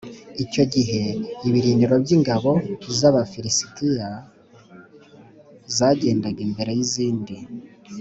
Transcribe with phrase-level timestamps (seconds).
[0.43, 1.03] icyo gihe
[1.47, 2.51] ibirindiro by ingabo
[2.97, 4.09] z Aba lisitiya
[5.75, 7.35] zagendaga imbere y izindi